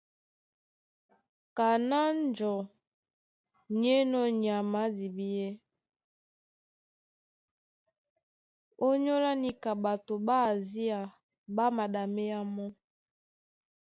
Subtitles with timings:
[1.57, 2.61] Kaná njɔu
[3.79, 5.49] ní enɔ́ nyama a dibíɛ́,
[8.87, 10.99] ónyólá níka ɓato ɓá Asia
[11.55, 12.67] ɓá maɗaméá mɔ́.